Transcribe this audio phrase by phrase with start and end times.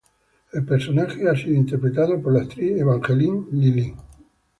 [0.51, 3.93] El personaje ha sido interpretado por la actriz Evangeline Lilly.